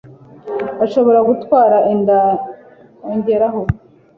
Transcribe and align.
ashobora 0.85 1.19
gutwara 1.29 1.77
inda 1.93 2.19
ongeraho 3.09 3.61